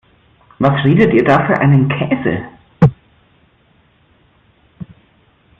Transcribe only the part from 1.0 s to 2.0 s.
ihr da für einen